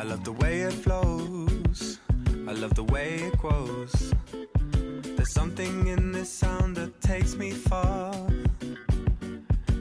[0.00, 2.00] I love the way it flows.
[2.48, 4.14] I love the way it grows.
[5.02, 8.14] There's something in this sound that takes me far.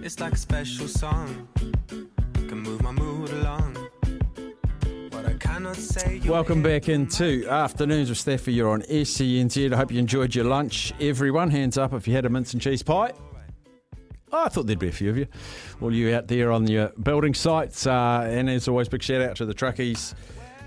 [0.03, 1.47] It's like a special song.
[2.35, 3.77] Can move my mood along.
[5.11, 6.19] What I cannot say.
[6.25, 8.51] Welcome back into Afternoons with Staffy.
[8.51, 9.71] You're on SENZ.
[9.71, 10.93] I hope you enjoyed your lunch.
[10.99, 13.13] Everyone, hands up if you had a mince and cheese pie.
[14.31, 15.27] Oh, I thought there'd be a few of you.
[15.81, 17.87] All you out there on your building sites.
[17.87, 20.13] Uh, and as always, big shout out to the truckies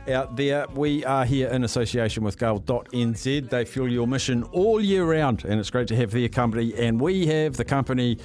[0.08, 0.66] out there.
[0.74, 3.48] We are here in association with Gull.nz.
[3.48, 6.74] They fuel your mission all year round, and it's great to have their company.
[6.76, 8.18] And we have the company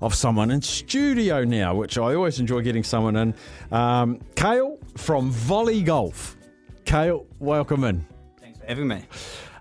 [0.00, 3.34] of someone in studio now, which I always enjoy getting someone in.
[3.72, 6.36] Um, Kael from Volle Golf.
[6.84, 8.06] Kael, welcome in.
[8.40, 9.02] Thanks for having me.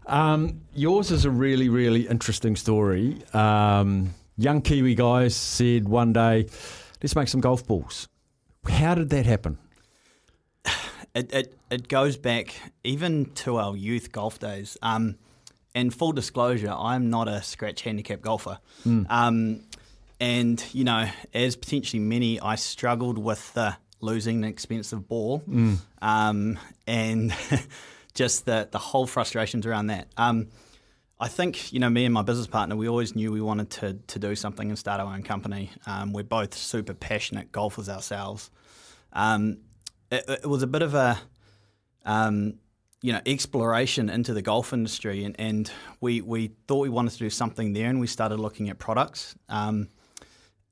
[0.05, 3.17] Um, yours is a really, really interesting story.
[3.33, 6.47] Um, young Kiwi guys said one day,
[7.01, 8.07] let's make some golf balls.
[8.67, 9.57] How did that happen?
[11.15, 14.77] It, it, it goes back even to our youth golf days.
[14.83, 15.15] Um,
[15.73, 18.59] and full disclosure, I'm not a scratch handicap golfer.
[19.09, 19.63] Um,
[20.19, 25.43] and, you know, as potentially many, I struggled with uh, losing an expensive ball
[26.01, 27.33] um, and
[28.13, 30.07] just the, the whole frustrations around that.
[30.17, 30.47] Um,
[31.19, 33.93] I think, you know, me and my business partner, we always knew we wanted to,
[33.93, 35.71] to do something and start our own company.
[35.87, 38.51] Um, we're both super passionate golfers ourselves.
[39.13, 39.57] Um,
[40.11, 41.19] it, it was a bit of a,
[42.05, 42.59] um,
[43.01, 47.19] you know, exploration into the golf industry, and, and we, we thought we wanted to
[47.19, 49.35] do something there, and we started looking at products.
[49.49, 49.89] Um,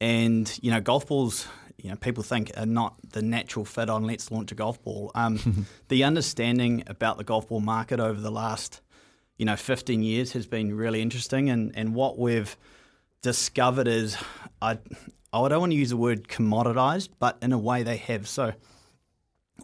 [0.01, 4.03] and you know, golf balls, you know, people think are not the natural fit on
[4.03, 5.11] let's launch a golf ball.
[5.15, 8.81] Um, the understanding about the golf ball market over the last,
[9.37, 12.55] you know, 15 years has been really interesting, and and what we've
[13.21, 14.17] discovered is,
[14.61, 14.77] I
[15.33, 18.27] I don't want to use the word commoditized, but in a way they have.
[18.27, 18.53] So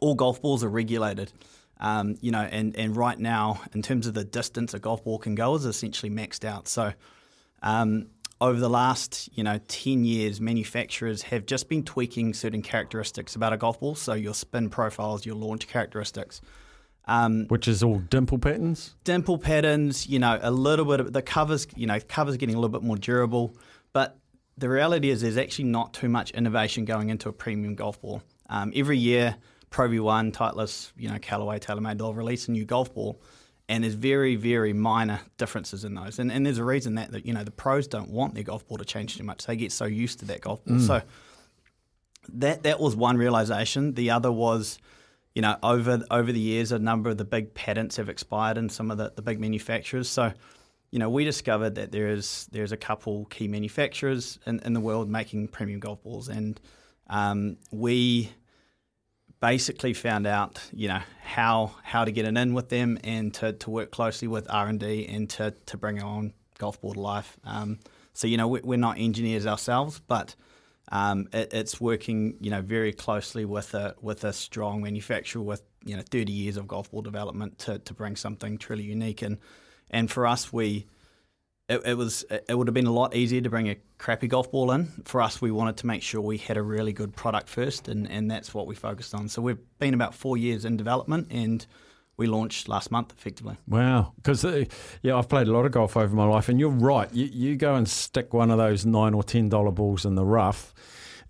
[0.01, 1.31] all golf balls are regulated.
[1.79, 5.17] Um, you know, and, and right now, in terms of the distance a golf ball
[5.17, 6.67] can go, is essentially maxed out.
[6.67, 6.93] So,
[7.63, 8.07] um,
[8.39, 13.53] over the last you know ten years, manufacturers have just been tweaking certain characteristics about
[13.53, 13.95] a golf ball.
[13.95, 16.41] So your spin profiles, your launch characteristics,
[17.05, 18.95] um, Which is all dimple patterns?
[19.03, 20.07] dimple patterns.
[20.07, 21.67] You know, a little bit of the covers.
[21.75, 23.55] You know, covers getting a little bit more durable.
[23.93, 24.17] But
[24.57, 28.21] the reality is, there's actually not too much innovation going into a premium golf ball.
[28.49, 29.35] Um, every year,
[29.69, 33.21] Pro V1, Titleist, you know, Callaway, TaylorMade, they'll release a new golf ball,
[33.69, 36.19] and there's very, very minor differences in those.
[36.19, 38.67] And, and there's a reason that, that you know the pros don't want their golf
[38.67, 39.45] ball to change too much.
[39.45, 40.79] They get so used to that golf ball.
[40.79, 41.01] So
[42.33, 43.93] that that was one realization.
[43.93, 44.77] The other was,
[45.35, 48.69] you know, over over the years, a number of the big patents have expired in
[48.69, 50.09] some of the, the big manufacturers.
[50.09, 50.33] So,
[50.91, 54.81] you know, we discovered that there is there's a couple key manufacturers in, in the
[54.81, 56.59] world making premium golf balls, and
[57.07, 58.31] um, we
[59.39, 63.53] basically found out, you know, how how to get it in with them and to,
[63.53, 66.99] to work closely with R and D and to to bring own golf ball to
[66.99, 67.37] life.
[67.45, 67.79] Um,
[68.13, 70.35] so you know, we, we're not engineers ourselves, but
[70.89, 75.61] um, it, it's working, you know, very closely with a with a strong manufacturer with
[75.83, 79.21] you know 30 years of golf ball development to, to bring something truly unique.
[79.21, 79.37] And
[79.89, 80.87] and for us, we
[81.69, 84.51] it, it was it would have been a lot easier to bring a crappy golf
[84.51, 84.87] ball in.
[85.05, 88.09] For us, we wanted to make sure we had a really good product first, and,
[88.09, 89.29] and that's what we focused on.
[89.29, 91.65] So we've been about four years in development, and
[92.21, 93.57] we launched last month effectively.
[93.67, 94.13] Wow.
[94.15, 94.65] Because, uh,
[95.01, 97.11] yeah, I've played a lot of golf over my life, and you're right.
[97.11, 100.71] You, you go and stick one of those nine or $10 balls in the rough.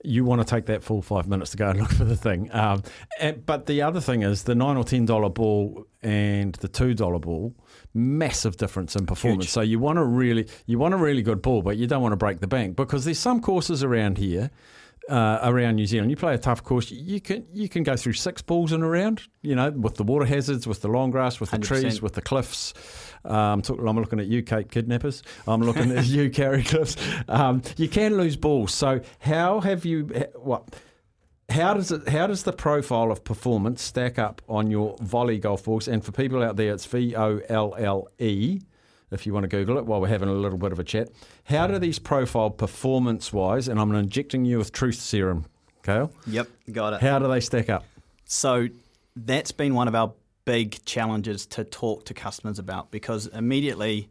[0.04, 2.54] You want to take that full five minutes to go and look for the thing.
[2.54, 2.84] Um,
[3.22, 6.94] and, but the other thing is the nine or ten dollar ball and the two
[6.94, 7.56] dollar ball,
[7.94, 9.46] massive difference in performance.
[9.46, 9.52] Huge.
[9.52, 12.14] So you want a really you want a really good ball, but you don't want
[12.14, 14.50] to break the bank because there's some courses around here
[15.10, 16.12] uh, around New Zealand.
[16.12, 18.88] You play a tough course, you can you can go through six balls in a
[18.88, 19.24] round.
[19.42, 21.64] You know, with the water hazards, with the long grass, with the 100%.
[21.64, 22.74] trees, with the cliffs.
[23.24, 25.24] Um, talk, I'm looking at you, Cape Kidnappers.
[25.48, 26.98] I'm looking at you, Kauri Cliffs.
[27.28, 28.74] Um, you can lose balls.
[28.74, 30.06] So how have you?
[30.36, 30.76] What?
[31.52, 32.08] how does it?
[32.08, 35.88] How does the profile of performance stack up on your Volle golf balls?
[35.88, 38.62] And for people out there, it's V O L L E.
[39.12, 41.10] If you want to Google it while we're having a little bit of a chat,
[41.44, 43.68] how do these profile performance wise?
[43.68, 45.46] And I'm injecting you with truth serum,
[45.84, 46.12] Kael.
[46.28, 47.02] Yep, got it.
[47.02, 47.84] How do they stack up?
[48.24, 48.68] So
[49.16, 50.14] that's been one of our
[50.46, 54.10] big challenges to talk to customers about because immediately,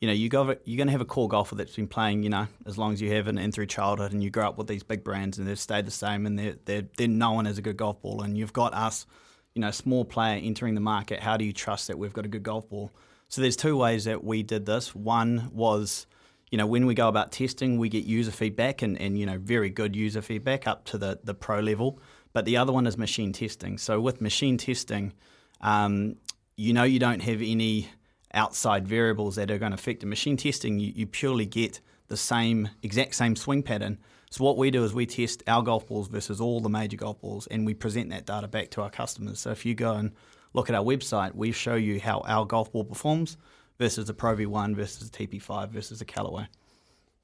[0.00, 2.30] you know, you go, you're going to have a core golfer that's been playing, you
[2.30, 4.66] know, as long as you have and, and through childhood, and you grow up with
[4.66, 7.62] these big brands and they've stayed the same and they're, they're, they're known as a
[7.62, 8.22] good golf ball.
[8.22, 9.06] And you've got us,
[9.54, 11.20] you know, small player entering the market.
[11.20, 12.90] How do you trust that we've got a good golf ball?
[13.30, 14.92] So there's two ways that we did this.
[14.92, 16.06] One was,
[16.50, 19.38] you know, when we go about testing, we get user feedback and, and you know,
[19.38, 22.00] very good user feedback up to the, the pro level.
[22.32, 23.78] But the other one is machine testing.
[23.78, 25.12] So with machine testing,
[25.60, 26.16] um,
[26.56, 27.88] you know you don't have any
[28.34, 30.80] outside variables that are going to affect the machine testing.
[30.80, 33.98] You, you purely get the same exact same swing pattern.
[34.30, 37.20] So what we do is we test our golf balls versus all the major golf
[37.20, 39.38] balls, and we present that data back to our customers.
[39.40, 40.12] So if you go and
[40.52, 43.36] look at our website, we show you how our golf ball performs
[43.78, 46.46] versus the Pro V1 versus the TP5 versus the Callaway.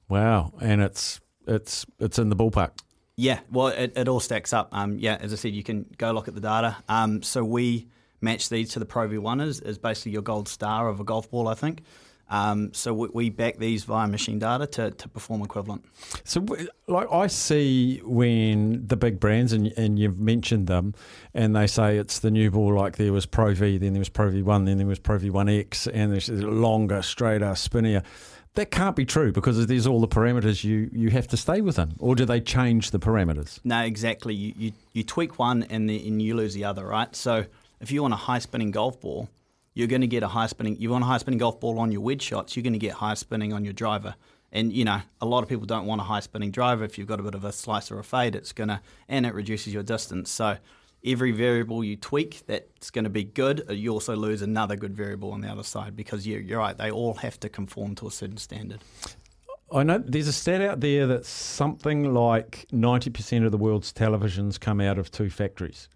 [0.09, 2.71] Wow, and it's it's it's in the ballpark.
[3.15, 4.69] Yeah, well, it, it all stacks up.
[4.71, 6.77] Um, yeah, as I said, you can go look at the data.
[6.87, 7.87] Um, so we
[8.21, 11.29] match these to the Pro V1 is, is basically your gold star of a golf
[11.31, 11.81] ball, I think.
[12.29, 15.85] Um, so we, we, back these via machine data to, to perform equivalent.
[16.25, 16.45] So,
[16.87, 20.93] like I see when the big brands and and you've mentioned them,
[21.33, 22.73] and they say it's the new ball.
[22.75, 25.89] Like there was Pro V, then there was Pro V1, then there was Pro V1X,
[25.93, 28.03] and there's longer, straighter, spinnier.
[28.55, 31.93] That can't be true because there's all the parameters you, you have to stay within.
[31.99, 33.59] Or do they change the parameters?
[33.63, 34.33] No, exactly.
[34.33, 37.15] You you, you tweak one and, the, and you lose the other, right?
[37.15, 37.45] So
[37.79, 39.29] if you want a high spinning golf ball,
[39.77, 40.75] you're going to get a high spinning.
[40.79, 42.93] You want a high spinning golf ball on your wedge shots, you're going to get
[42.93, 44.15] high spinning on your driver.
[44.51, 46.83] And you know, a lot of people don't want a high spinning driver.
[46.83, 49.33] If you've got a bit of a slice or a fade, it's gonna and it
[49.33, 50.31] reduces your distance.
[50.31, 50.57] So
[51.05, 54.95] every variable you tweak that's going to be good, uh, you also lose another good
[54.95, 56.75] variable on the other side because you're, you're right.
[56.77, 58.79] They all have to conform to a certain standard.
[59.71, 64.59] I know there's a stat out there that something like 90% of the world's televisions
[64.59, 65.89] come out of two factories.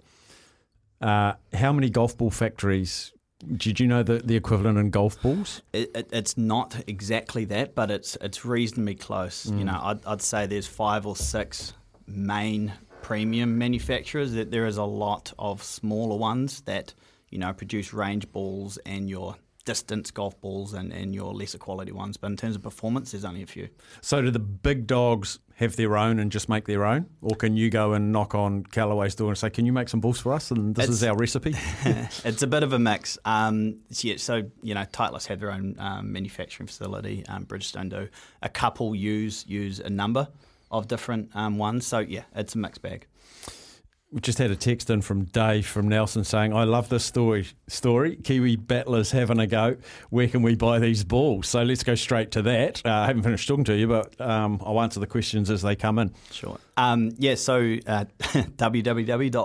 [0.99, 3.13] Uh, how many golf ball factories?
[3.57, 5.61] Did you know the, the equivalent in golf balls?
[5.73, 9.45] It, it, it's not exactly that, but it's it's reasonably close.
[9.45, 9.59] Mm.
[9.59, 11.73] You know, I'd, I'd say there's five or six
[12.07, 14.33] main premium manufacturers.
[14.33, 16.93] That there is a lot of smaller ones that
[17.29, 19.35] you know produce range balls and your
[19.65, 22.17] distance golf balls and, and your lesser quality ones.
[22.17, 23.69] But in terms of performance, there's only a few.
[24.01, 27.07] So do the big dogs have their own and just make their own?
[27.21, 29.99] Or can you go and knock on Callaway's door and say, can you make some
[29.99, 30.51] balls for us?
[30.51, 31.53] And this it's, is our recipe?
[31.85, 33.17] it's a bit of a mix.
[33.25, 37.25] Um, yeah, so, you know, Titleist have their own um, manufacturing facility.
[37.27, 38.07] Um, Bridgestone do.
[38.41, 40.27] A couple use use a number
[40.71, 41.85] of different um, ones.
[41.85, 43.07] So, yeah, it's a mixed bag
[44.11, 47.47] we just had a text in from Dave from Nelson saying, "I love this story.
[47.67, 49.77] Story Kiwi battlers having a go.
[50.09, 52.81] Where can we buy these balls?" So let's go straight to that.
[52.85, 55.77] Uh, I haven't finished talking to you, but um, I'll answer the questions as they
[55.77, 56.13] come in.
[56.31, 56.57] Sure.
[56.75, 57.35] Um, yeah.
[57.35, 59.37] So uh, www.volle.golf,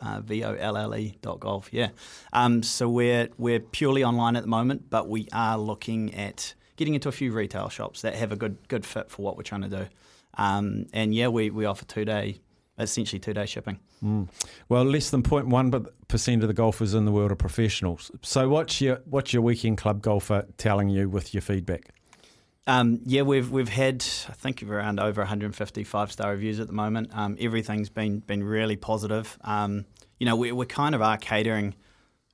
[0.00, 1.68] uh, v o l l e golf.
[1.72, 1.88] Yeah.
[2.32, 6.94] Um, so we're we're purely online at the moment, but we are looking at getting
[6.94, 9.62] into a few retail shops that have a good good fit for what we're trying
[9.62, 9.86] to do.
[10.38, 12.40] Um, and yeah, we, we offer two day
[12.82, 13.78] essentially two day shipping.
[14.02, 14.28] Mm.
[14.68, 18.10] Well, less than 0.1 percent of the golfers in the world are professionals.
[18.22, 21.94] So, what's your what's your weekend club golfer telling you with your feedback?
[22.66, 26.72] Um, yeah, we've we've had I think around over 150 five star reviews at the
[26.72, 27.10] moment.
[27.12, 29.38] Um, everything's been been really positive.
[29.42, 29.84] Um,
[30.18, 31.74] you know, we, we kind of are catering.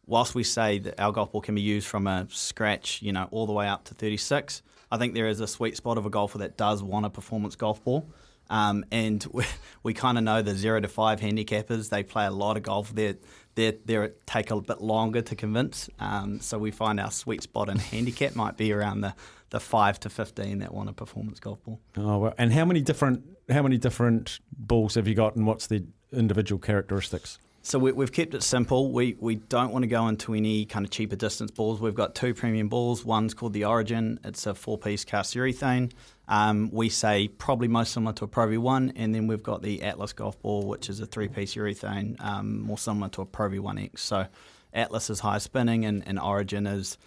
[0.05, 3.29] Whilst we say that our golf ball can be used from a scratch, you know,
[3.31, 6.11] all the way up to 36, I think there is a sweet spot of a
[6.11, 8.11] golfer that does want a performance golf ball.
[8.51, 9.45] Um, and we,
[9.83, 11.91] we kind of know the zero to five handicappers.
[11.91, 12.95] They play a lot of golf.
[12.95, 13.17] They
[13.55, 15.91] they they take a bit longer to convince.
[15.99, 19.15] Um, so we find our sweet spot in handicap might be around the,
[19.51, 21.81] the five to fifteen that want a performance golf ball.
[21.97, 25.67] Oh, well, and how many different how many different balls have you got, and what's
[25.67, 27.39] the individual characteristics?
[27.63, 28.93] So we, have kept it simple.
[28.93, 31.81] We we don't want to go into any kind of cheaper distance balls.
[31.81, 33.05] We've got two premium balls.
[33.05, 34.21] One's called the Origin.
[34.25, 35.93] It's a four-piece cast urethane.
[36.29, 39.83] Um, we say probably most similar to a Pro V1, and then we've got the
[39.83, 43.99] Atlas golf ball, which is a three-piece urethane, um, more similar to a Pro V1X.
[44.01, 44.27] So
[44.75, 46.99] Atlas is high spinning, and, and Origin is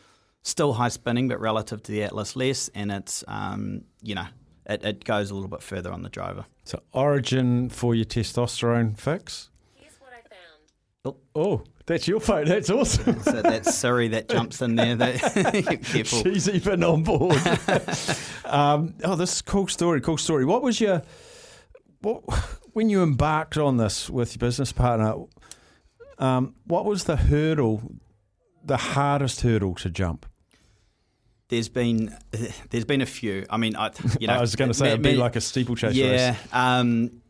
[0.41, 4.25] still high spinning, but relative to the Atlas less, and it's um, you know
[4.65, 6.45] it, it goes a little bit further on the driver.
[6.63, 9.49] So Origin for your testosterone fix.
[9.75, 10.61] Here's what I found.
[11.05, 12.45] Oh, oh, that's your phone.
[12.45, 13.21] That's awesome.
[13.23, 14.95] so that's Siri that jumps in there.
[14.95, 16.23] That, careful.
[16.23, 17.41] She's even on board.
[18.45, 20.01] um, oh, this is cool story.
[20.01, 20.45] Cool story.
[20.45, 21.01] What was your
[22.01, 22.23] what?
[22.73, 25.15] when you embarked on this with your business partner,
[26.17, 27.81] um, what was the hurdle,
[28.63, 30.25] the hardest hurdle to jump?
[31.49, 32.15] There's been
[32.69, 33.45] there's been a few.
[33.49, 35.41] I mean, I you know I was going to say ma- it'd be like a
[35.41, 36.29] steeplechase yeah.
[36.29, 36.37] race.
[36.53, 37.20] Um,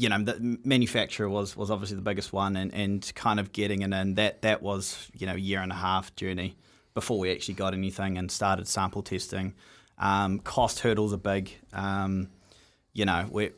[0.00, 3.82] you know, the manufacturer was was obviously the biggest one, and, and kind of getting
[3.82, 6.56] it in that that was you know a year and a half journey
[6.94, 9.52] before we actually got anything and started sample testing.
[9.98, 11.54] Um, cost hurdles are big.
[11.74, 12.30] Um,
[12.94, 13.52] you know, we're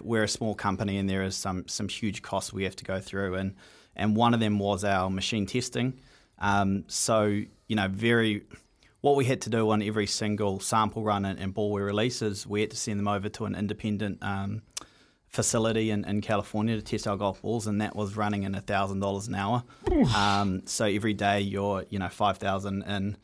[0.00, 3.00] we're a small company, and there is some some huge costs we have to go
[3.00, 3.56] through, and
[3.96, 5.98] and one of them was our machine testing.
[6.38, 8.44] Um, so you know, very
[9.00, 12.22] what we had to do on every single sample run and, and ball we release
[12.22, 14.62] is we had to send them over to an independent um,
[15.28, 19.00] facility in, in California to test our golf balls, and that was running in thousand
[19.00, 19.62] dollars an hour.
[20.16, 23.16] um, so every day you're you know five thousand in,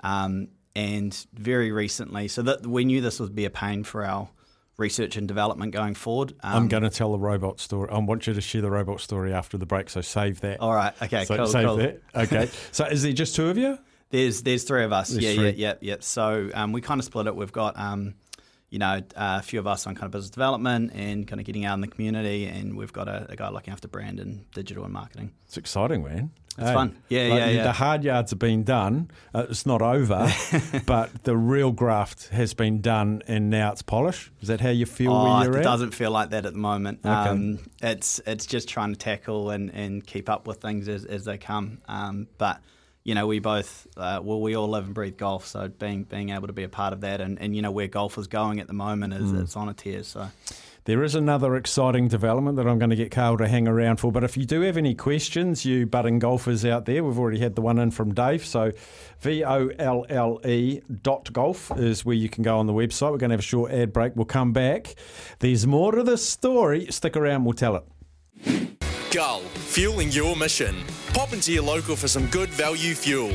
[0.00, 4.28] um, and very recently, so that we knew this would be a pain for our
[4.76, 6.32] research and development going forward.
[6.42, 7.88] Um, I'm going to tell the robot story.
[7.90, 10.60] I want you to share the robot story after the break, so save that.
[10.60, 10.94] All right.
[11.02, 11.24] Okay.
[11.24, 11.46] so cool.
[11.46, 11.76] save cool.
[11.76, 12.00] that.
[12.14, 12.50] Okay.
[12.72, 13.78] so is there just two of you?
[14.10, 15.08] There's there's three of us.
[15.08, 15.50] There's yeah, three.
[15.50, 15.96] yeah, yeah, yeah.
[16.00, 17.34] So um, we kind of split it.
[17.34, 18.14] We've got um,
[18.72, 21.44] you know uh, a few of us on kind of business development and kind of
[21.46, 24.50] getting out in the community, and we've got a, a guy looking after brand and
[24.52, 25.30] digital and marketing.
[25.46, 26.30] It's exciting, man.
[26.58, 26.96] It's fun.
[27.08, 27.62] Yeah, yeah, yeah.
[27.62, 29.10] The hard yards have been done.
[29.34, 30.30] Uh, it's not over,
[30.86, 34.30] but the real graft has been done, and now it's polish.
[34.42, 35.64] Is that how you feel Oh, where you're it at?
[35.64, 37.00] doesn't feel like that at the moment.
[37.04, 37.10] Okay.
[37.10, 41.24] Um, it's it's just trying to tackle and, and keep up with things as, as
[41.24, 41.78] they come.
[41.88, 42.60] Um, but
[43.04, 46.30] you know, we both uh, well, we all live and breathe golf, so being being
[46.30, 48.60] able to be a part of that, and, and you know where golf is going
[48.60, 49.42] at the moment is Mm.
[49.42, 50.02] it's on a tear.
[50.04, 50.28] So
[50.84, 54.10] There is another exciting development that I'm going to get Carl to hang around for.
[54.10, 57.54] But if you do have any questions, you budding golfers out there, we've already had
[57.54, 58.44] the one in from Dave.
[58.44, 58.72] So
[59.20, 63.12] V O L L E dot golf is where you can go on the website.
[63.12, 64.16] We're going to have a short ad break.
[64.16, 64.94] We'll come back.
[65.38, 66.86] There's more to the story.
[66.90, 68.81] Stick around, we'll tell it.
[69.12, 70.74] Gull, fueling your mission.
[71.12, 73.30] Pop into your local for some good value fuel.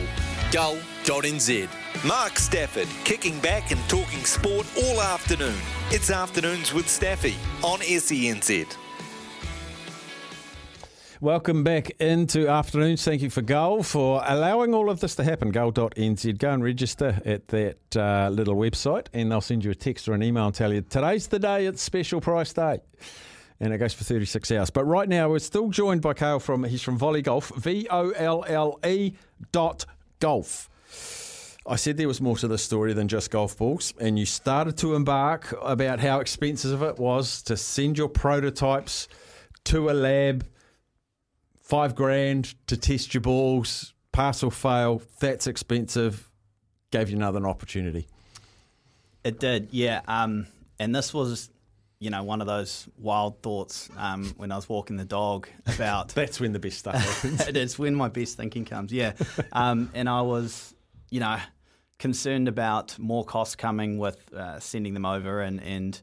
[0.52, 1.70] Gull.nz.
[2.04, 5.54] Mark Stafford kicking back and talking sport all afternoon.
[5.92, 8.76] It's Afternoons with Staffy on SENZ.
[11.22, 13.04] Welcome back into afternoons.
[13.04, 15.52] Thank you for Gull for allowing all of this to happen.
[15.52, 16.40] Gull.nz.
[16.40, 20.14] Go and register at that uh, little website, and they'll send you a text or
[20.14, 22.80] an email and tell you today's the day, it's special price day.
[23.60, 24.70] And it goes for 36 hours.
[24.70, 28.12] But right now, we're still joined by Carl from, he's from Volle Golf, V O
[28.12, 29.14] L L E
[29.52, 29.86] dot
[30.20, 30.70] golf.
[31.66, 34.78] I said there was more to the story than just golf balls, and you started
[34.78, 39.10] to embark about how expensive it was to send your prototypes
[39.66, 40.48] to a lab
[41.68, 46.32] five grand to test your balls, pass or fail, that's expensive.
[46.92, 48.08] Gave you another opportunity.
[49.26, 50.02] It did, yeah.
[50.08, 50.48] Um,
[50.80, 51.50] and this was,
[52.00, 56.10] you know, one of those wild thoughts um, when I was walking the dog about.
[56.16, 57.42] That's when the best stuff happens.
[57.48, 59.14] it is when my best thinking comes, yeah.
[59.52, 60.76] Um, and I was,
[61.10, 61.38] you know,
[61.98, 66.00] concerned about more costs coming with uh, sending them over, and and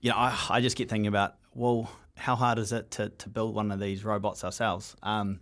[0.00, 3.28] you know, I, I just get thinking about, well, how hard is it to, to
[3.28, 4.96] build one of these robots ourselves?
[5.02, 5.40] Um,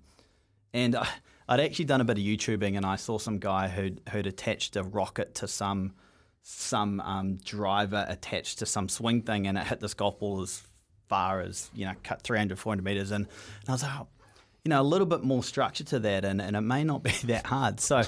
[0.73, 1.09] and I,
[1.49, 4.77] I'd actually done a bit of YouTubing, and I saw some guy who'd who'd attached
[4.77, 5.93] a rocket to some
[6.47, 10.63] some um, driver attached to some swing thing, and it hit this golf ball as
[11.09, 14.07] far as you know, cut 300, 400 meters, and, and I was like, oh,
[14.63, 17.13] you know, a little bit more structure to that, and, and it may not be
[17.25, 17.81] that hard.
[17.81, 18.03] So,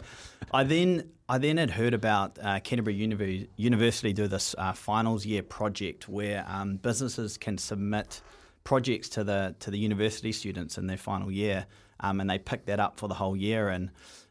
[0.53, 5.25] I then I then had heard about uh, Canterbury Univ- University do this uh, finals
[5.25, 8.21] year project where um, businesses can submit
[8.65, 11.65] projects to the to the university students in their final year,
[12.01, 13.71] um, and they pick that up for the whole year.
[13.71, 13.91] And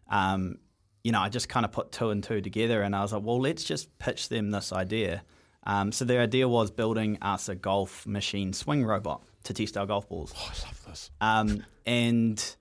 [0.10, 0.60] um,
[1.06, 3.22] you know, I just kind of put two and two together, and I was like,
[3.22, 5.22] well, let's just pitch them this idea.
[5.64, 9.86] Um, so their idea was building us a golf machine swing robot to test our
[9.86, 10.34] golf balls.
[10.36, 11.12] Oh, I love this.
[11.22, 12.56] Um, and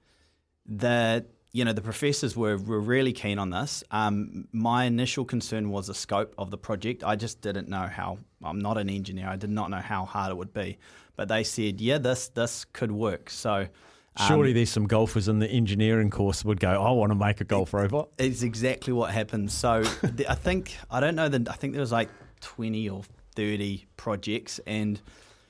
[0.66, 3.82] the you know the professors were, were really keen on this.
[3.90, 7.02] Um, my initial concern was the scope of the project.
[7.02, 8.18] I just didn't know how.
[8.42, 9.26] I'm not an engineer.
[9.26, 10.76] I did not know how hard it would be.
[11.16, 13.30] But they said, yeah, this this could work.
[13.30, 13.68] So.
[14.16, 17.40] Um, Surely there's some golfers in the engineering course would go, I want to make
[17.40, 18.10] a golf robot.
[18.16, 19.50] It's exactly what happened.
[19.50, 22.08] So the, I think I don't know that I think there was like
[22.40, 23.02] twenty or
[23.34, 25.00] thirty projects, and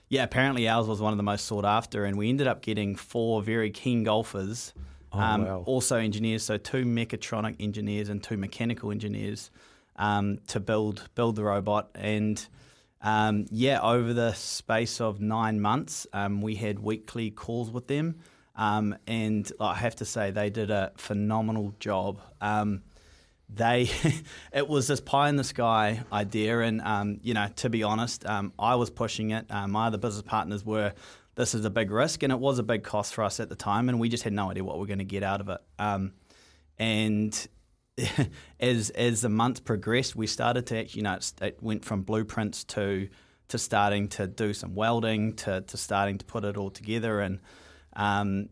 [0.08, 2.96] yeah, apparently ours was one of the most sought after, and we ended up getting
[2.96, 4.72] four very keen golfers,
[5.12, 5.62] um, wow.
[5.66, 9.50] also engineers, so two mechatronic engineers and two mechanical engineers
[9.96, 12.46] um, to build build the robot, and
[13.02, 18.20] um, yeah, over the space of nine months, um, we had weekly calls with them.
[18.56, 22.20] Um, and I have to say, they did a phenomenal job.
[22.40, 22.82] Um,
[23.48, 23.90] they
[24.52, 28.24] it was this pie in the sky idea and um, you know to be honest
[28.26, 30.92] um, i was pushing it um, my other business partners were
[31.34, 33.56] this is a big risk and it was a big cost for us at the
[33.56, 35.48] time and we just had no idea what we are going to get out of
[35.48, 36.12] it um,
[36.78, 37.48] and
[38.60, 42.64] as as the months progressed we started to actually you know it went from blueprints
[42.64, 43.08] to
[43.48, 47.38] to starting to do some welding to, to starting to put it all together and
[47.96, 48.48] um,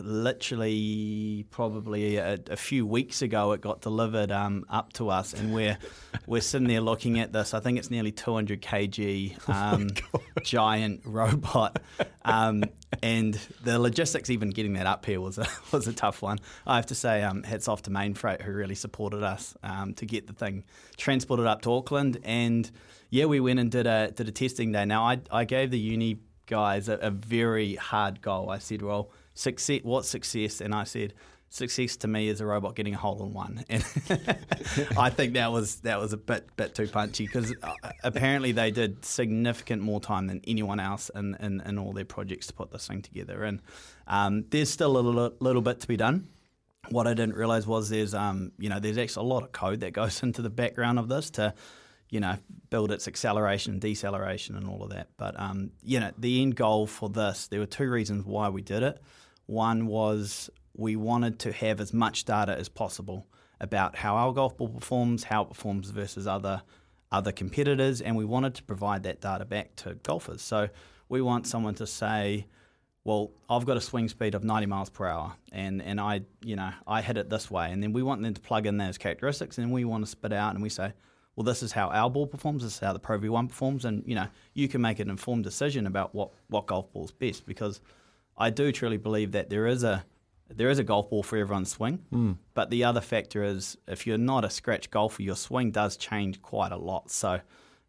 [0.00, 5.54] literally probably a, a, few weeks ago it got delivered um, up to us and
[5.54, 5.76] we're
[6.26, 7.54] we're sitting there looking at this.
[7.54, 11.78] I think it's nearly 200 kg um, oh giant robot.
[12.24, 12.64] Um,
[13.02, 16.38] and the logistics even getting that up here was a, was a tough one.
[16.66, 20.06] I have to say um, hats off to Mainfreight who really supported us um, to
[20.06, 20.64] get the thing
[20.96, 22.18] transported up to Auckland.
[22.24, 22.70] And
[23.10, 24.84] yeah we went and did a did a testing day.
[24.84, 29.12] Now I, I gave the uni guys a, a very hard goal I said well
[29.38, 30.60] success, what success?
[30.60, 31.14] And I said,
[31.48, 33.64] success to me is a robot getting a hole in one.
[33.70, 33.84] And
[34.98, 38.70] I think that was that was a bit bit too punchy because uh, apparently they
[38.70, 42.70] did significant more time than anyone else in, in, in all their projects to put
[42.70, 43.44] this thing together.
[43.44, 43.62] And
[44.06, 46.28] um, there's still a little, little bit to be done.
[46.90, 49.80] What I didn't realize was there's um, you know there's actually a lot of code
[49.80, 51.54] that goes into the background of this to
[52.10, 52.36] you know,
[52.70, 55.08] build its acceleration and deceleration and all of that.
[55.16, 58.62] But um, you know, the end goal for this, there were two reasons why we
[58.62, 59.00] did it.
[59.46, 63.26] One was we wanted to have as much data as possible
[63.60, 66.62] about how our golf ball performs, how it performs versus other
[67.10, 70.42] other competitors, and we wanted to provide that data back to golfers.
[70.42, 70.68] So
[71.08, 72.46] we want someone to say,
[73.04, 76.56] well, I've got a swing speed of 90 miles per hour, and, and I, you
[76.56, 78.98] know, I hit it this way, and then we want them to plug in those
[78.98, 80.92] characteristics, and we want to spit out, and we say,
[81.38, 84.02] well, this is how our ball performs, this is how the Pro V1 performs, and
[84.04, 87.80] you know, you can make an informed decision about what what golf ball's best because
[88.36, 90.04] I do truly believe that there is a
[90.52, 92.00] there is a golf ball for everyone's swing.
[92.12, 92.38] Mm.
[92.54, 96.42] But the other factor is if you're not a scratch golfer, your swing does change
[96.42, 97.08] quite a lot.
[97.08, 97.40] So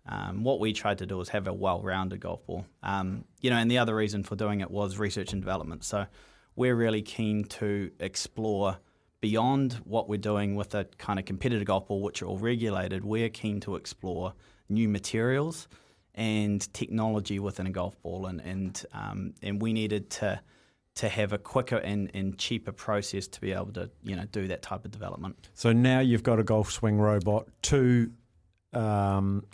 [0.05, 2.67] um, what we tried to do is have a well-rounded golf ball.
[2.83, 5.83] Um, you know, and the other reason for doing it was research and development.
[5.85, 6.05] So
[6.55, 8.77] we're really keen to explore
[9.21, 13.03] beyond what we're doing with a kind of competitive golf ball, which are all regulated.
[13.03, 14.33] We're keen to explore
[14.69, 15.67] new materials
[16.15, 20.41] and technology within a golf ball, and and um, and we needed to
[20.95, 24.47] to have a quicker and, and cheaper process to be able to you know do
[24.47, 25.49] that type of development.
[25.53, 28.11] So now you've got a golf swing robot to
[28.73, 29.45] um,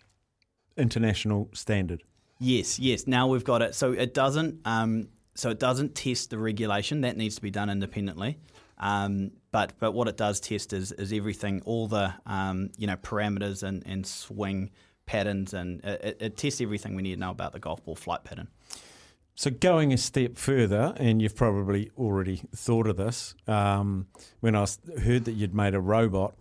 [0.77, 2.03] international standard.
[2.39, 3.07] Yes, yes.
[3.07, 3.75] Now we've got it.
[3.75, 4.61] So it doesn't.
[4.65, 7.01] Um, so it doesn't test the regulation.
[7.01, 8.39] That needs to be done independently.
[8.77, 12.97] Um, but but what it does test is is everything, all the um, you know
[12.97, 14.69] parameters and, and swing
[15.05, 18.25] patterns, and it, it tests everything we need to know about the golf ball flight
[18.25, 18.49] pattern.
[19.33, 24.07] So going a step further, and you've probably already thought of this, um,
[24.41, 24.65] when I
[25.01, 26.35] heard that you'd made a robot,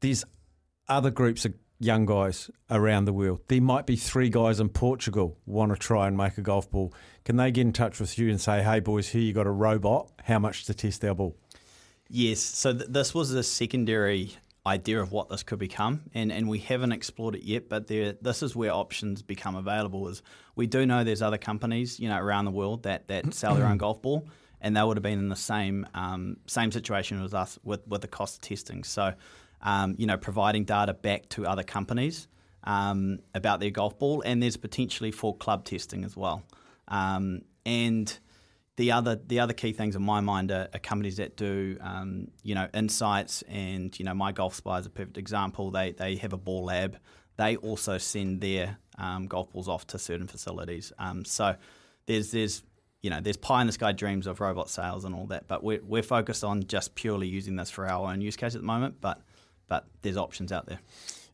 [0.00, 0.24] there's
[0.88, 3.40] other groups of young guys around the world.
[3.48, 6.92] There might be three guys in Portugal want to try and make a golf ball.
[7.24, 9.50] Can they get in touch with you and say, "Hey boys, here you got a
[9.50, 10.10] robot.
[10.24, 11.36] How much to test our ball?"
[12.08, 12.40] Yes.
[12.40, 14.36] So th- this was a secondary
[14.66, 17.68] idea of what this could become, and, and we haven't explored it yet.
[17.68, 20.08] But there, this is where options become available.
[20.08, 20.22] Is
[20.56, 23.66] we do know there's other companies, you know, around the world that, that sell their
[23.66, 24.28] own golf ball,
[24.60, 28.02] and they would have been in the same um, same situation as us with with
[28.02, 28.84] the cost of testing.
[28.84, 29.14] So,
[29.66, 32.28] um, you know, providing data back to other companies
[32.64, 36.44] um, about their golf ball, and there's potentially for club testing as well,
[36.88, 38.18] um, and
[38.76, 42.28] the other the other key things in my mind are, are companies that do um,
[42.44, 45.72] you know insights and you know MyGolfSpy is a perfect example.
[45.72, 46.96] They they have a ball lab.
[47.36, 50.92] They also send their um, golf balls off to certain facilities.
[50.98, 51.56] Um, so
[52.06, 52.62] there's there's
[53.02, 55.64] you know there's pie in the sky dreams of robot sales and all that, but
[55.64, 58.66] we're we're focused on just purely using this for our own use case at the
[58.66, 59.00] moment.
[59.00, 59.20] But
[59.68, 60.80] but there's options out there.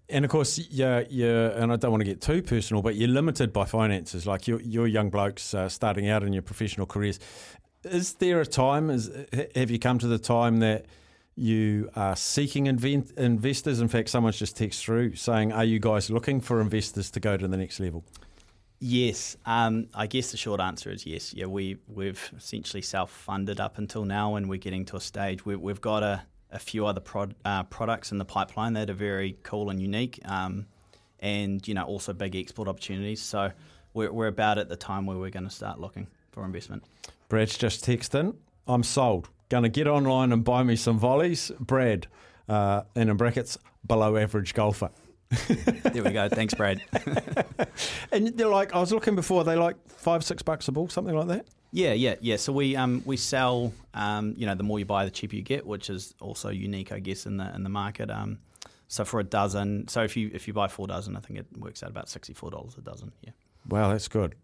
[0.09, 3.09] And of course, yeah, yeah, and I don't want to get too personal, but you're
[3.09, 4.27] limited by finances.
[4.27, 7.19] Like you're, you're young blokes uh, starting out in your professional careers.
[7.85, 8.91] Is there a time?
[8.91, 9.11] Is
[9.55, 10.87] have you come to the time that
[11.35, 13.81] you are seeking invent, investors?
[13.81, 17.37] In fact, someone's just texted through saying, "Are you guys looking for investors to go
[17.37, 18.05] to the next level?"
[18.79, 21.33] Yes, um, I guess the short answer is yes.
[21.33, 25.47] Yeah, we we've essentially self funded up until now, and we're getting to a stage
[25.47, 28.95] where we've got a a few other prod, uh, products in the pipeline that are
[28.95, 30.67] very cool and unique, um,
[31.21, 33.21] and you know also big export opportunities.
[33.21, 33.51] So
[33.95, 36.85] we're, we're about at the time where we're going to start looking for investment.
[37.29, 38.35] Brad's just texted
[38.67, 39.29] I'm sold.
[39.49, 41.51] Going to get online and buy me some volleys.
[41.59, 42.07] Brad,
[42.49, 44.91] uh, and in brackets, below average golfer.
[45.49, 46.29] there we go.
[46.29, 46.83] Thanks, Brad.
[48.13, 51.15] and they're like, I was looking before, they like five, six bucks a ball, something
[51.15, 51.47] like that?
[51.73, 52.37] Yeah, yeah, yeah.
[52.37, 55.43] So we um we sell um you know the more you buy the cheaper you
[55.43, 58.11] get, which is also unique I guess in the in the market.
[58.11, 58.39] Um,
[58.89, 61.47] so for a dozen, so if you if you buy four dozen, I think it
[61.59, 63.13] works out about sixty four dollars a dozen.
[63.23, 63.33] Yeah.
[63.69, 64.35] Wow, that's good.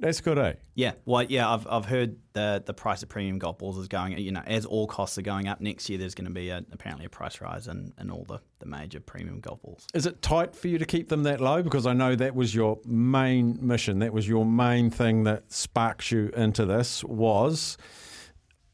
[0.00, 0.54] That's good, eh?
[0.74, 4.16] Yeah, well, yeah, I've, I've heard the the price of premium golf balls is going.
[4.18, 6.64] You know, as all costs are going up next year, there's going to be a,
[6.72, 9.86] apparently a price rise in, in all the, the major premium golf balls.
[9.92, 11.62] Is it tight for you to keep them that low?
[11.62, 13.98] Because I know that was your main mission.
[13.98, 17.04] That was your main thing that sparks you into this.
[17.04, 17.76] Was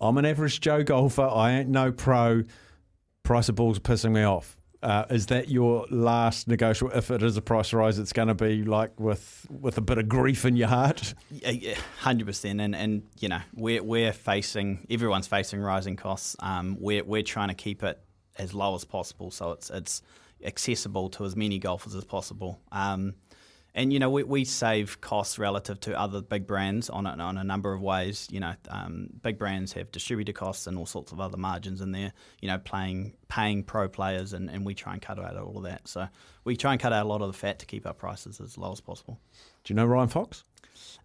[0.00, 1.28] I'm an average Joe golfer.
[1.28, 2.44] I ain't no pro.
[3.24, 4.56] Price of balls are pissing me off.
[4.86, 6.96] Uh, is that your last negotiable?
[6.96, 9.98] If it is a price rise, it's going to be like with with a bit
[9.98, 11.12] of grief in your heart.
[11.98, 16.36] Hundred percent, and and you know we're we're facing everyone's facing rising costs.
[16.38, 18.00] Um, we're we're trying to keep it
[18.38, 20.02] as low as possible, so it's it's
[20.44, 22.60] accessible to as many golfers as possible.
[22.70, 23.14] Um,
[23.76, 27.36] and you know we, we save costs relative to other big brands on a, on
[27.36, 28.26] a number of ways.
[28.30, 31.92] You know, um, big brands have distributor costs and all sorts of other margins in
[31.92, 32.12] there.
[32.40, 35.64] You know, playing paying pro players, and, and we try and cut out all of
[35.64, 35.86] that.
[35.86, 36.08] So
[36.44, 38.56] we try and cut out a lot of the fat to keep our prices as
[38.56, 39.20] low as possible.
[39.62, 40.44] Do you know Ryan Fox?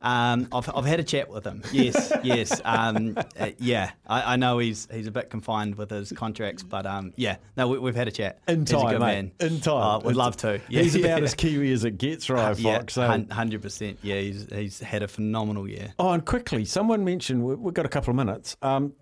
[0.01, 1.61] Um, I've, I've had a chat with him.
[1.71, 2.59] Yes, yes.
[2.65, 6.85] Um, uh, yeah, I, I, know he's he's a bit confined with his contracts, but
[6.85, 8.39] um, yeah, no, we, have had a chat.
[8.47, 9.31] In time, mate.
[9.39, 9.75] In time.
[9.75, 10.59] Uh, would love to.
[10.69, 10.81] Yeah.
[10.81, 12.97] He's about as Kiwi as it gets, right, uh, Fox.
[12.97, 13.99] Yeah, hundred percent.
[14.01, 15.93] Yeah, he's he's had a phenomenal year.
[15.99, 18.57] Oh, and quickly, someone mentioned we've got a couple of minutes.
[18.61, 18.93] Um,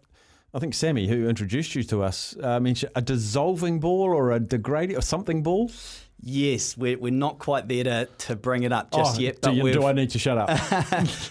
[0.53, 4.39] I think Sammy, who introduced you to us, uh, mentioned a dissolving ball or a
[4.39, 5.71] degrading or something ball.
[6.21, 9.39] Yes, we're, we're not quite there to, to bring it up just oh, yet.
[9.41, 10.49] But do, you, do I need to shut up?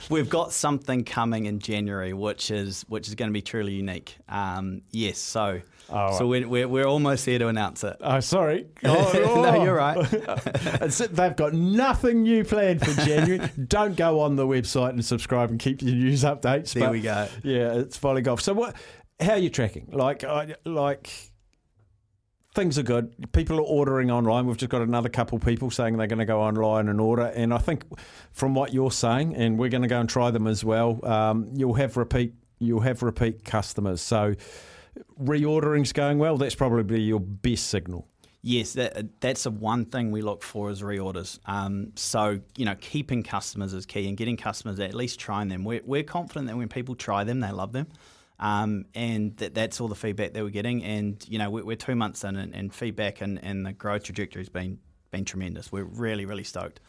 [0.10, 4.16] we've got something coming in January, which is which is going to be truly unique.
[4.28, 7.96] Um, yes, so oh, so we're, we're, we're almost there to announce it.
[8.00, 8.66] Oh, sorry.
[8.84, 9.42] Oh, oh.
[9.42, 10.02] no, you're right.
[10.10, 13.50] They've got nothing new planned for January.
[13.66, 16.72] Don't go on the website and subscribe and keep your news updates.
[16.72, 17.28] There but, we go.
[17.42, 18.40] Yeah, it's Volle golf.
[18.40, 18.74] So what?
[19.20, 19.88] How are you tracking?
[19.90, 20.24] Like,
[20.64, 21.27] like
[22.58, 23.32] things are good.
[23.32, 24.46] People are ordering online.
[24.46, 27.26] We've just got another couple people saying they're going to go online and order.
[27.26, 27.84] And I think
[28.32, 30.98] from what you're saying, and we're going to go and try them as well.
[31.06, 32.34] Um, you'll have repeat.
[32.58, 34.00] You'll have repeat customers.
[34.00, 34.34] So
[35.22, 36.36] reordering's going well.
[36.36, 38.08] That's probably your best signal.
[38.42, 41.38] Yes, that, that's the one thing we look for is reorders.
[41.46, 45.62] Um, so, you know, keeping customers is key and getting customers at least trying them.
[45.64, 47.86] We're, we're confident that when people try them, they love them.
[48.40, 50.84] Um, and that, that's all the feedback that we're getting.
[50.84, 54.04] And you know, we're, we're two months in, and, and feedback and, and, the growth
[54.04, 54.78] trajectory has been
[55.10, 55.72] been tremendous.
[55.72, 56.80] We're really really stoked.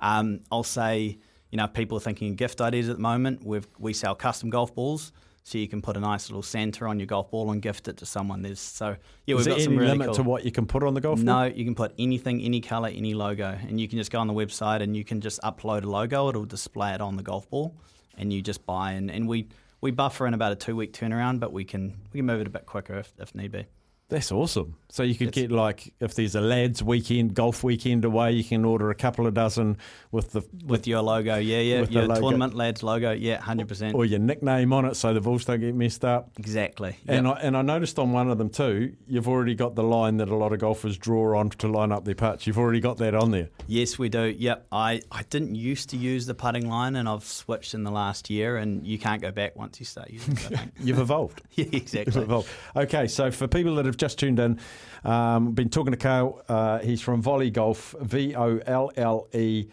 [0.00, 1.18] Um, I'll say,
[1.50, 4.74] you know, people are thinking gift ideas at the moment, we we sell custom golf
[4.74, 5.12] balls.
[5.44, 7.96] So you can put a nice little Santa on your golf ball and gift it
[7.98, 8.42] to someone.
[8.42, 10.16] There's so yeah, we've got some really limit cool.
[10.16, 11.48] to what you can put on the golf no, ball.
[11.48, 14.26] No, you can put anything, any color, any logo, and you can just go on
[14.26, 16.28] the website and you can just upload a logo.
[16.28, 17.74] It'll display it on the golf ball,
[18.18, 19.48] and you just buy and, and we
[19.80, 22.46] we buffer in about a two week turnaround, but we can we can move it
[22.46, 23.66] a bit quicker if, if need be.
[24.08, 24.76] That's awesome.
[24.90, 28.42] So you could it's, get like if there's a lads weekend, golf weekend away, you
[28.42, 29.76] can order a couple of dozen
[30.12, 33.94] with the with, with your logo, yeah, yeah, your tournament lads logo, yeah, hundred percent,
[33.94, 36.30] or your nickname on it, so the balls don't get messed up.
[36.38, 36.96] Exactly.
[37.04, 37.18] Yep.
[37.18, 40.16] And I, and I noticed on one of them too, you've already got the line
[40.18, 42.46] that a lot of golfers draw on to line up their putts.
[42.46, 43.50] You've already got that on there.
[43.66, 44.34] Yes, we do.
[44.38, 44.68] Yep.
[44.72, 48.30] I I didn't used to use the putting line, and I've switched in the last
[48.30, 50.60] year, and you can't go back once you start using it.
[50.80, 51.42] You've evolved.
[51.56, 52.14] yeah, exactly.
[52.14, 52.48] You've evolved.
[52.74, 54.58] Okay, so for people that have just tuned in.
[55.04, 56.42] Um, been talking to Kael.
[56.48, 59.68] Uh, he's from Volle Golf, V O L L E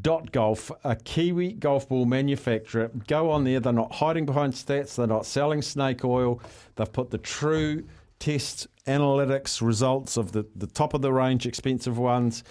[0.00, 2.90] dot golf, a Kiwi golf ball manufacturer.
[3.06, 3.60] Go on there.
[3.60, 4.96] They're not hiding behind stats.
[4.96, 6.40] They're not selling snake oil.
[6.74, 7.84] They've put the true
[8.18, 12.42] test analytics results of the, the top of the range expensive ones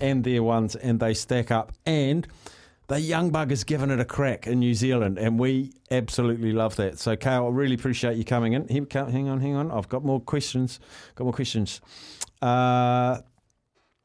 [0.00, 1.72] and their ones, and they stack up.
[1.84, 2.26] And
[2.90, 6.98] the young buggers giving it a crack in New Zealand, and we absolutely love that.
[6.98, 8.66] So, Kael, I really appreciate you coming in.
[8.68, 9.70] Hang on, hang on.
[9.70, 10.80] I've got more questions.
[11.14, 11.80] Got more questions.
[12.42, 13.18] Uh,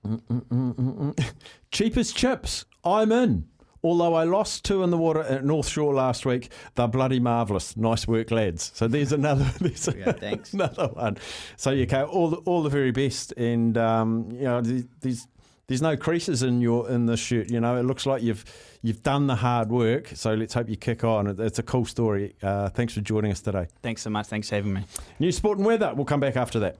[0.06, 1.34] mm, mm, mm,
[1.72, 2.66] cheapest chips.
[2.84, 3.48] I'm in.
[3.84, 7.76] Although I lost two in the water at North Shore last week, they're bloody marvellous.
[7.76, 8.72] Nice work, lads.
[8.76, 9.46] So there's another.
[9.60, 10.54] There's yeah, thanks.
[10.54, 11.18] another one.
[11.58, 15.28] So you yeah, all the, all the very best, and um, you know these
[15.68, 17.50] there's no creases in your in the shirt.
[17.50, 18.46] You know, it looks like you've
[18.82, 20.10] you've done the hard work.
[20.14, 21.40] So let's hope you kick on.
[21.40, 22.36] It's a cool story.
[22.42, 23.68] Uh, thanks for joining us today.
[23.82, 24.28] Thanks so much.
[24.28, 24.84] Thanks for having me.
[25.20, 25.92] New sport and weather.
[25.96, 26.78] We'll come back after that.